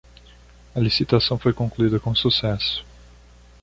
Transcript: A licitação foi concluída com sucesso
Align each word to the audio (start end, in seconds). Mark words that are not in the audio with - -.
A 0.73 0.79
licitação 0.79 1.37
foi 1.37 1.53
concluída 1.53 1.99
com 1.99 2.15
sucesso 2.15 2.83